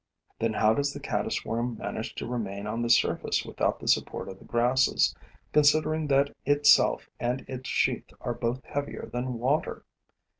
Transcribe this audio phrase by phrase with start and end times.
[0.39, 4.29] Then how does the caddis worm manage to remain on the surface without the support
[4.29, 5.13] of the grasses,
[5.53, 9.85] considering that itself and its sheath are both heavier than water?